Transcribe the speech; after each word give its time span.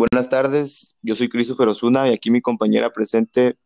Buenas 0.00 0.30
tardes, 0.30 0.96
yo 1.02 1.14
soy 1.14 1.28
Christopher 1.28 1.68
Osuna 1.68 2.08
y 2.08 2.14
aquí 2.14 2.30
mi 2.30 2.40
compañera 2.40 2.90
presente 2.90 3.58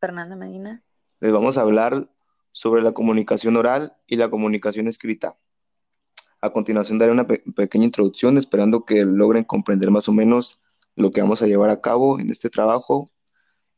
Fernanda 0.00 0.34
Medina. 0.34 0.82
les 1.20 1.30
vamos 1.30 1.58
a 1.58 1.60
hablar 1.60 2.08
sobre 2.52 2.80
la 2.80 2.92
comunicación 2.92 3.54
oral 3.56 3.98
y 4.06 4.16
la 4.16 4.30
comunicación 4.30 4.88
escrita. 4.88 5.36
A 6.40 6.48
continuación 6.54 6.96
daré 6.96 7.12
una 7.12 7.26
pe- 7.26 7.42
pequeña 7.54 7.84
introducción 7.84 8.38
esperando 8.38 8.86
que 8.86 9.04
logren 9.04 9.44
comprender 9.44 9.90
más 9.90 10.08
o 10.08 10.12
menos 10.14 10.58
lo 10.96 11.10
que 11.10 11.20
vamos 11.20 11.42
a 11.42 11.46
llevar 11.46 11.68
a 11.68 11.82
cabo 11.82 12.18
en 12.18 12.30
este 12.30 12.48
trabajo 12.48 13.10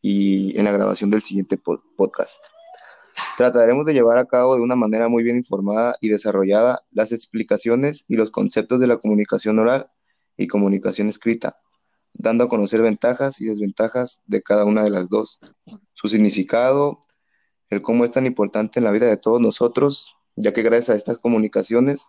y 0.01 0.57
en 0.57 0.65
la 0.65 0.71
grabación 0.71 1.11
del 1.11 1.23
siguiente 1.23 1.57
po- 1.57 1.83
podcast. 1.97 2.41
Trataremos 3.37 3.85
de 3.85 3.95
llevar 3.95 4.19
a 4.19 4.27
cabo 4.27 4.55
de 4.55 4.61
una 4.61 4.77
manera 4.77 5.09
muy 5.09 5.25
bien 5.25 5.35
informada 5.39 5.97
y 6.01 6.09
desarrollada 6.09 6.85
las 6.93 7.11
explicaciones 7.11 8.05
y 8.07 8.15
los 8.15 8.31
conceptos 8.31 8.79
de 8.79 8.87
la 8.87 8.99
comunicación 8.99 9.59
oral 9.59 9.89
y 10.41 10.47
comunicación 10.47 11.11
escrita, 11.11 11.57
dando 12.15 12.45
a 12.45 12.49
conocer 12.49 12.81
ventajas 12.81 13.41
y 13.43 13.45
desventajas 13.45 14.23
de 14.27 14.43
cada 14.43 14.65
una 14.65 14.83
de 14.83 14.89
las 14.91 15.11
dos, 15.11 15.39
su 15.93 16.09
significado, 16.09 16.99
el 17.69 17.83
cómo 17.83 18.07
es 18.07 18.13
tan 18.13 18.25
importante 18.25 18.81
en 18.81 18.85
la 18.85 18.91
vida 18.91 19.07
de 19.07 19.19
todos 19.19 19.39
nosotros, 19.39 20.15
ya 20.37 20.55
que 20.55 20.63
gracias 20.63 20.91
a 20.91 20.95
estas 20.95 21.19
comunicaciones 21.19 22.07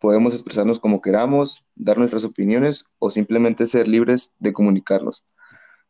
podemos 0.00 0.32
expresarnos 0.32 0.80
como 0.80 1.02
queramos, 1.02 1.62
dar 1.74 1.98
nuestras 1.98 2.24
opiniones 2.24 2.86
o 2.98 3.10
simplemente 3.10 3.66
ser 3.66 3.86
libres 3.86 4.32
de 4.38 4.54
comunicarnos. 4.54 5.22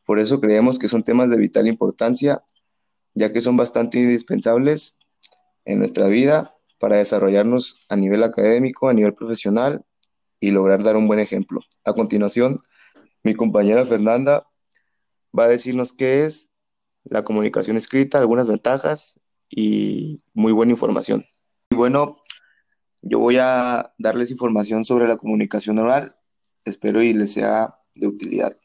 Por 0.04 0.18
eso 0.18 0.40
creemos 0.40 0.80
que 0.80 0.88
son 0.88 1.04
temas 1.04 1.30
de 1.30 1.36
vital 1.36 1.68
importancia, 1.68 2.42
ya 3.14 3.32
que 3.32 3.40
son 3.40 3.56
bastante 3.56 4.00
indispensables 4.00 4.96
en 5.64 5.78
nuestra 5.78 6.08
vida 6.08 6.56
para 6.80 6.96
desarrollarnos 6.96 7.86
a 7.88 7.94
nivel 7.94 8.24
académico, 8.24 8.88
a 8.88 8.94
nivel 8.94 9.14
profesional 9.14 9.84
y 10.42 10.50
lograr 10.50 10.82
dar 10.82 10.96
un 10.96 11.06
buen 11.06 11.20
ejemplo. 11.20 11.60
A 11.84 11.92
continuación, 11.92 12.58
mi 13.22 13.34
compañera 13.34 13.86
Fernanda 13.86 14.44
va 15.38 15.44
a 15.44 15.48
decirnos 15.48 15.92
qué 15.92 16.24
es 16.24 16.48
la 17.04 17.22
comunicación 17.22 17.76
escrita, 17.76 18.18
algunas 18.18 18.48
ventajas 18.48 19.20
y 19.48 20.18
muy 20.34 20.52
buena 20.52 20.72
información. 20.72 21.24
Y 21.70 21.76
bueno, 21.76 22.16
yo 23.02 23.20
voy 23.20 23.36
a 23.38 23.94
darles 23.98 24.32
información 24.32 24.84
sobre 24.84 25.06
la 25.06 25.16
comunicación 25.16 25.78
oral, 25.78 26.16
espero 26.64 27.00
y 27.00 27.12
les 27.12 27.32
sea 27.32 27.76
de 27.94 28.08
utilidad. 28.08 28.56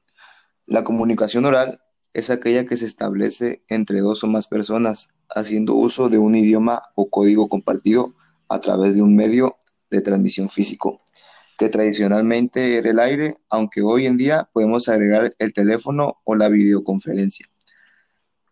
La 0.65 0.83
comunicación 0.83 1.45
oral 1.45 1.79
es 2.13 2.31
aquella 2.31 2.65
que 2.65 2.75
se 2.75 2.87
establece 2.87 3.63
entre 3.67 3.99
dos 3.99 4.23
o 4.23 4.27
más 4.27 4.47
personas 4.47 5.09
haciendo 5.29 5.75
uso 5.75 6.09
de 6.09 6.17
un 6.17 6.33
idioma 6.33 6.81
o 6.95 7.11
código 7.11 7.49
compartido 7.49 8.15
a 8.49 8.59
través 8.61 8.95
de 8.95 9.03
un 9.03 9.15
medio 9.15 9.57
de 9.91 10.01
transmisión 10.01 10.49
físico, 10.49 11.01
que 11.57 11.69
tradicionalmente 11.69 12.77
era 12.77 12.91
el 12.91 12.99
aire, 12.99 13.35
aunque 13.49 13.81
hoy 13.81 14.05
en 14.05 14.15
día 14.15 14.49
podemos 14.53 14.87
agregar 14.89 15.29
el 15.39 15.53
teléfono 15.53 16.19
o 16.23 16.35
la 16.35 16.49
videoconferencia. 16.49 17.47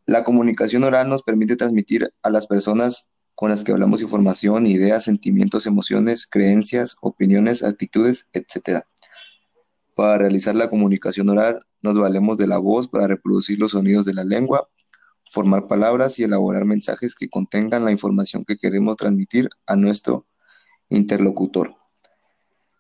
La 0.08 0.24
comunicación 0.24 0.84
oral 0.84 1.08
nos 1.10 1.24
permite 1.24 1.56
transmitir 1.56 2.14
a 2.24 2.30
las 2.30 2.48
personas 2.48 3.08
con 3.36 3.50
las 3.50 3.64
que 3.64 3.72
hablamos 3.72 4.02
información, 4.02 4.66
ideas, 4.66 5.04
sentimientos, 5.04 5.68
emociones, 5.68 6.26
creencias, 6.26 6.98
opiniones, 7.02 7.64
actitudes, 7.64 8.28
etc. 8.34 8.86
Para 9.94 10.18
realizar 10.18 10.56
la 10.56 10.70
comunicación 10.70 11.30
oral 11.30 11.60
nos 11.82 11.98
valemos 11.98 12.38
de 12.38 12.48
la 12.48 12.58
voz 12.58 12.88
para 12.88 13.08
reproducir 13.08 13.60
los 13.60 13.72
sonidos 13.72 14.06
de 14.06 14.14
la 14.14 14.24
lengua, 14.24 14.70
formar 15.30 15.68
palabras 15.68 16.18
y 16.18 16.24
elaborar 16.24 16.66
mensajes 16.66 17.16
que 17.16 17.30
contengan 17.30 17.86
la 17.86 17.92
información 17.92 18.46
que 18.46 18.58
queremos 18.58 18.96
transmitir 18.96 19.50
a 19.68 19.76
nuestro 19.76 20.26
interlocutor. 20.90 21.76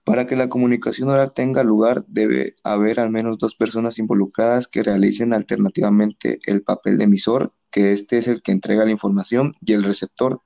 Para 0.05 0.27
que 0.27 0.35
la 0.35 0.49
comunicación 0.49 1.09
oral 1.09 1.33
tenga 1.33 1.63
lugar, 1.63 2.05
debe 2.07 2.55
haber 2.63 2.99
al 2.99 3.09
menos 3.09 3.39
dos 3.39 3.55
personas 3.55 3.97
involucradas 3.97 4.67
que 4.67 4.83
realicen 4.83 5.33
alternativamente 5.33 6.39
el 6.45 6.61
papel 6.61 6.99
de 6.99 7.05
emisor, 7.05 7.53
que 7.71 7.91
este 7.91 8.19
es 8.19 8.27
el 8.27 8.43
que 8.43 8.51
entrega 8.51 8.85
la 8.85 8.91
información, 8.91 9.51
y 9.61 9.73
el 9.73 9.81
receptor, 9.81 10.41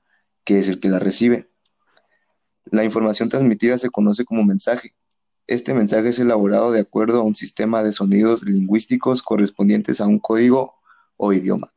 que 0.46 0.59
es 0.59 0.70
el 0.70 0.80
que 0.80 0.88
la 0.88 0.97
recibe. 0.97 1.52
La 2.72 2.86
información 2.86 3.28
transmitida 3.28 3.78
se 3.78 3.90
conoce 3.90 4.24
como 4.24 4.46
mensaje. 4.46 4.96
Este 5.46 5.74
mensaje 5.74 6.08
es 6.08 6.20
elaborado 6.20 6.72
de 6.72 6.80
acuerdo 6.80 7.20
a 7.20 7.24
un 7.24 7.36
sistema 7.36 7.84
de 7.84 7.91
sonidos 7.91 8.44
lingüísticos 8.44 9.22
correspondientes 9.22 10.00
a 10.00 10.08
un 10.08 10.20
código 10.20 10.76
o 11.18 11.34
idioma. 11.34 11.74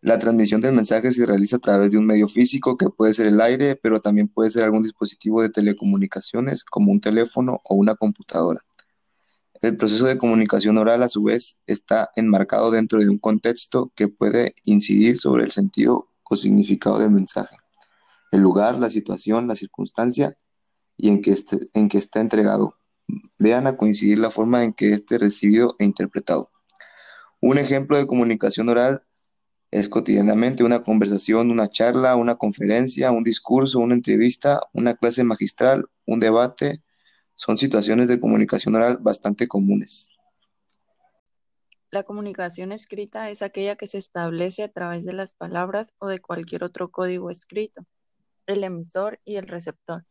La 0.00 0.18
transmisión 0.18 0.60
del 0.60 0.74
mensaje 0.74 1.10
se 1.10 1.26
realiza 1.26 1.56
a 1.56 1.58
través 1.58 1.90
de 1.90 1.98
un 1.98 2.06
medio 2.06 2.28
físico 2.28 2.76
que 2.76 2.88
puede 2.88 3.12
ser 3.12 3.26
el 3.26 3.40
aire, 3.40 3.74
pero 3.74 4.00
también 4.00 4.28
puede 4.28 4.50
ser 4.50 4.62
algún 4.62 4.84
dispositivo 4.84 5.42
de 5.42 5.50
telecomunicaciones 5.50 6.62
como 6.62 6.92
un 6.92 7.00
teléfono 7.00 7.60
o 7.64 7.74
una 7.74 7.96
computadora. 7.96 8.64
El 9.60 9.76
proceso 9.76 10.06
de 10.06 10.16
comunicación 10.16 10.78
oral, 10.78 11.02
a 11.02 11.08
su 11.08 11.24
vez, 11.24 11.58
está 11.66 12.10
enmarcado 12.14 12.70
dentro 12.70 13.00
de 13.00 13.08
un 13.08 13.18
contexto 13.18 13.90
que 13.96 14.06
puede 14.06 14.54
incidir 14.64 15.18
sobre 15.18 15.42
el 15.42 15.50
sentido 15.50 16.08
o 16.22 16.36
significado 16.36 17.00
del 17.00 17.10
mensaje, 17.10 17.56
el 18.30 18.40
lugar, 18.40 18.78
la 18.78 18.90
situación, 18.90 19.48
la 19.48 19.56
circunstancia 19.56 20.36
y 20.96 21.08
en 21.08 21.22
que, 21.22 21.32
este, 21.32 21.58
en 21.74 21.88
que 21.88 21.98
está 21.98 22.20
entregado. 22.20 22.76
Vean 23.36 23.66
a 23.66 23.76
coincidir 23.76 24.20
la 24.20 24.30
forma 24.30 24.62
en 24.62 24.74
que 24.74 24.92
esté 24.92 25.18
recibido 25.18 25.74
e 25.80 25.84
interpretado. 25.84 26.52
Un 27.40 27.58
ejemplo 27.58 27.96
de 27.96 28.06
comunicación 28.06 28.68
oral 28.68 29.02
es 29.70 29.88
cotidianamente 29.88 30.64
una 30.64 30.82
conversación, 30.82 31.50
una 31.50 31.68
charla, 31.68 32.16
una 32.16 32.36
conferencia, 32.36 33.12
un 33.12 33.22
discurso, 33.24 33.80
una 33.80 33.94
entrevista, 33.94 34.60
una 34.72 34.94
clase 34.94 35.24
magistral, 35.24 35.86
un 36.06 36.20
debate. 36.20 36.82
Son 37.34 37.56
situaciones 37.58 38.08
de 38.08 38.18
comunicación 38.18 38.74
oral 38.74 38.98
bastante 39.00 39.46
comunes. 39.46 40.10
La 41.90 42.02
comunicación 42.02 42.72
escrita 42.72 43.30
es 43.30 43.40
aquella 43.42 43.76
que 43.76 43.86
se 43.86 43.98
establece 43.98 44.62
a 44.62 44.72
través 44.72 45.04
de 45.04 45.12
las 45.14 45.32
palabras 45.32 45.94
o 45.98 46.08
de 46.08 46.20
cualquier 46.20 46.64
otro 46.64 46.90
código 46.90 47.30
escrito. 47.30 47.86
El 48.46 48.64
emisor 48.64 49.20
y 49.24 49.36
el 49.36 49.46
receptor 49.46 50.04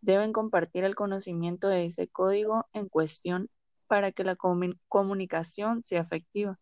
deben 0.00 0.32
compartir 0.32 0.84
el 0.84 0.94
conocimiento 0.94 1.68
de 1.68 1.86
ese 1.86 2.08
código 2.08 2.66
en 2.72 2.88
cuestión 2.88 3.48
para 3.88 4.12
que 4.12 4.22
la 4.22 4.36
comu- 4.36 4.78
comunicación 4.88 5.82
sea 5.82 6.02
efectiva. 6.02 6.58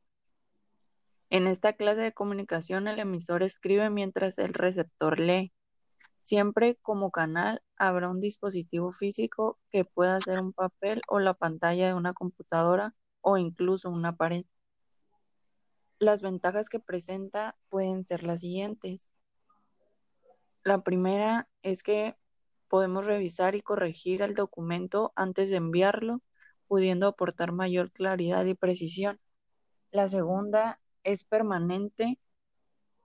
En 1.29 1.49
esta 1.49 1.73
clase 1.73 2.03
de 2.03 2.13
comunicación 2.13 2.87
el 2.87 3.01
emisor 3.01 3.43
escribe 3.43 3.91
mientras 3.91 4.39
el 4.39 4.55
receptor 4.55 5.19
lee. 5.19 5.53
Siempre 6.17 6.77
como 6.77 7.11
canal 7.11 7.63
habrá 7.77 8.11
un 8.11 8.21
dispositivo 8.21 8.93
físico 8.93 9.59
que 9.71 9.85
pueda 9.85 10.21
ser 10.21 10.39
un 10.41 10.53
papel 10.53 11.03
o 11.09 11.19
la 11.19 11.35
pantalla 11.35 11.89
de 11.89 11.95
una 11.95 12.15
computadora 12.15 12.95
o 13.21 13.39
incluso 13.39 13.91
una 13.91 14.17
pared. 14.17 14.45
Las 15.99 16.23
ventajas 16.23 16.69
que 16.69 16.79
presenta 16.79 17.57
pueden 17.71 18.05
ser 18.05 18.23
las 18.23 18.41
siguientes. 18.41 19.13
La 20.63 20.83
primera 20.85 21.49
es 21.63 21.83
que 21.83 22.17
podemos 22.69 23.05
revisar 23.05 23.55
y 23.55 23.63
corregir 23.63 24.23
el 24.23 24.35
documento 24.35 25.13
antes 25.17 25.51
de 25.51 25.57
enviarlo, 25.57 26.23
pudiendo 26.69 27.07
aportar 27.09 27.53
mayor 27.53 27.91
claridad 27.93 28.45
y 28.45 28.55
precisión. 28.55 29.21
La 29.91 30.09
segunda 30.09 30.81
es 31.07 31.25
permanente, 31.25 32.19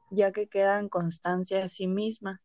ya 0.09 0.31
que 0.31 0.47
queda 0.47 0.79
en 0.79 0.89
constancia 0.89 1.63
a 1.63 1.69
sí 1.69 1.87
misma. 1.87 2.41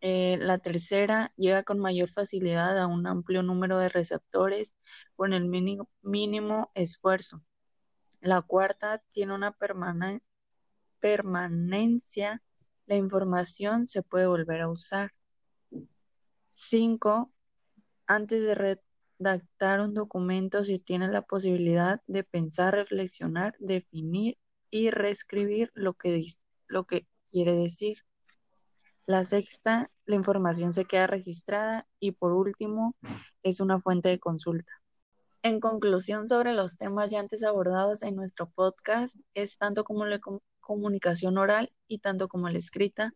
Eh, 0.00 0.38
la 0.40 0.58
tercera 0.58 1.32
llega 1.36 1.62
con 1.62 1.78
mayor 1.78 2.08
facilidad 2.08 2.78
a 2.78 2.86
un 2.86 3.06
amplio 3.06 3.42
número 3.42 3.78
de 3.78 3.88
receptores 3.88 4.74
con 5.14 5.32
el 5.32 5.44
mínimo, 5.44 5.88
mínimo 6.02 6.72
esfuerzo. 6.74 7.42
La 8.20 8.42
cuarta 8.42 9.02
tiene 9.12 9.34
una 9.34 9.52
permane- 9.52 10.22
permanencia, 11.00 12.42
la 12.86 12.96
información 12.96 13.86
se 13.86 14.02
puede 14.02 14.26
volver 14.26 14.62
a 14.62 14.70
usar. 14.70 15.12
Cinco, 16.52 17.30
antes 18.06 18.40
de 18.42 18.54
redactar 19.18 19.80
un 19.80 19.94
documento, 19.94 20.64
si 20.64 20.78
tiene 20.78 21.08
la 21.08 21.22
posibilidad 21.22 22.02
de 22.06 22.24
pensar, 22.24 22.74
reflexionar, 22.74 23.54
definir 23.58 24.38
y 24.70 24.90
reescribir 24.90 25.70
lo 25.74 25.94
que, 25.94 26.24
lo 26.66 26.84
que 26.84 27.06
quiere 27.30 27.54
decir. 27.54 27.98
La 29.06 29.24
sexta, 29.24 29.90
la 30.06 30.14
información 30.14 30.72
se 30.72 30.84
queda 30.86 31.06
registrada 31.06 31.86
y 32.00 32.12
por 32.12 32.32
último, 32.32 32.96
es 33.42 33.60
una 33.60 33.78
fuente 33.78 34.08
de 34.08 34.18
consulta. 34.18 34.72
En 35.42 35.60
conclusión 35.60 36.26
sobre 36.26 36.54
los 36.54 36.78
temas 36.78 37.10
ya 37.10 37.20
antes 37.20 37.44
abordados 37.44 38.02
en 38.02 38.16
nuestro 38.16 38.48
podcast, 38.48 39.14
es 39.34 39.58
tanto 39.58 39.84
como 39.84 40.06
la 40.06 40.18
com- 40.18 40.40
comunicación 40.60 41.36
oral 41.36 41.70
y 41.86 41.98
tanto 41.98 42.28
como 42.28 42.48
la 42.48 42.56
escrita, 42.56 43.12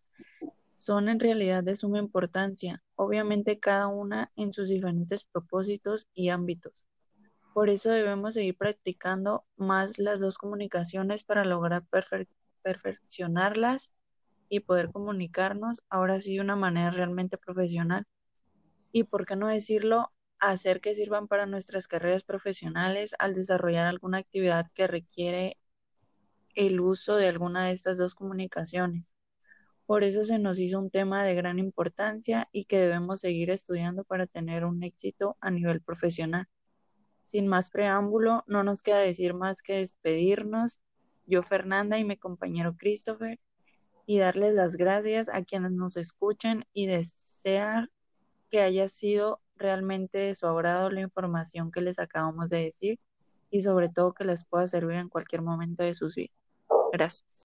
son 0.78 1.08
en 1.08 1.20
realidad 1.20 1.64
de 1.64 1.76
suma 1.76 1.98
importancia, 1.98 2.84
obviamente 2.94 3.58
cada 3.58 3.88
una 3.88 4.32
en 4.36 4.52
sus 4.52 4.68
diferentes 4.68 5.24
propósitos 5.24 6.08
y 6.14 6.28
ámbitos. 6.30 6.86
Por 7.52 7.70
eso 7.70 7.90
debemos 7.90 8.34
seguir 8.34 8.56
practicando 8.56 9.44
más 9.56 9.98
las 9.98 10.20
dos 10.20 10.38
comunicaciones 10.38 11.24
para 11.24 11.44
lograr 11.44 11.84
perfe- 11.90 12.28
perfeccionarlas 12.62 13.92
y 14.48 14.60
poder 14.60 14.90
comunicarnos 14.92 15.82
ahora 15.90 16.20
sí 16.20 16.36
de 16.36 16.42
una 16.42 16.56
manera 16.56 16.90
realmente 16.90 17.38
profesional. 17.38 18.06
Y 18.92 19.04
por 19.04 19.26
qué 19.26 19.36
no 19.36 19.48
decirlo, 19.48 20.12
hacer 20.40 20.80
que 20.80 20.94
sirvan 20.94 21.28
para 21.28 21.46
nuestras 21.46 21.88
carreras 21.88 22.24
profesionales 22.24 23.14
al 23.18 23.34
desarrollar 23.34 23.86
alguna 23.86 24.18
actividad 24.18 24.66
que 24.74 24.86
requiere 24.86 25.54
el 26.54 26.80
uso 26.80 27.16
de 27.16 27.26
alguna 27.28 27.64
de 27.66 27.72
estas 27.72 27.96
dos 27.96 28.14
comunicaciones. 28.14 29.14
Por 29.88 30.04
eso 30.04 30.22
se 30.22 30.38
nos 30.38 30.60
hizo 30.60 30.78
un 30.78 30.90
tema 30.90 31.24
de 31.24 31.34
gran 31.34 31.58
importancia 31.58 32.46
y 32.52 32.66
que 32.66 32.78
debemos 32.78 33.20
seguir 33.20 33.48
estudiando 33.48 34.04
para 34.04 34.26
tener 34.26 34.66
un 34.66 34.82
éxito 34.82 35.38
a 35.40 35.50
nivel 35.50 35.80
profesional. 35.80 36.46
Sin 37.24 37.46
más 37.46 37.70
preámbulo, 37.70 38.44
no 38.46 38.62
nos 38.64 38.82
queda 38.82 38.98
decir 38.98 39.32
más 39.32 39.62
que 39.62 39.76
despedirnos, 39.76 40.82
yo 41.24 41.42
Fernanda 41.42 41.96
y 41.96 42.04
mi 42.04 42.18
compañero 42.18 42.76
Christopher, 42.76 43.40
y 44.04 44.18
darles 44.18 44.52
las 44.52 44.76
gracias 44.76 45.30
a 45.30 45.42
quienes 45.42 45.72
nos 45.72 45.96
escuchen 45.96 46.66
y 46.74 46.86
desear 46.86 47.88
que 48.50 48.60
haya 48.60 48.90
sido 48.90 49.40
realmente 49.56 50.18
de 50.18 50.34
su 50.34 50.46
agrado 50.46 50.90
la 50.90 51.00
información 51.00 51.72
que 51.72 51.80
les 51.80 51.98
acabamos 51.98 52.50
de 52.50 52.62
decir 52.64 53.00
y 53.50 53.62
sobre 53.62 53.88
todo 53.88 54.12
que 54.12 54.26
les 54.26 54.44
pueda 54.44 54.66
servir 54.66 54.98
en 54.98 55.08
cualquier 55.08 55.40
momento 55.40 55.82
de 55.82 55.94
sus 55.94 56.14
vidas. 56.14 56.36
Gracias. 56.92 57.36